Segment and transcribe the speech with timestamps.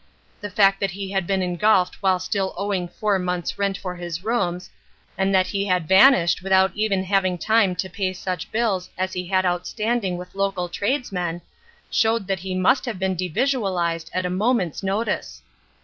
[0.39, 4.23] The fact that he had been engulfed while still owing four months' rent for his
[4.23, 4.71] rooms,
[5.15, 9.27] and that he had vanished without even having time to pay such bills as he
[9.27, 11.43] had outstanding with local tradesmen,
[11.91, 15.43] showed that he must have been devisualised at a moment's notice.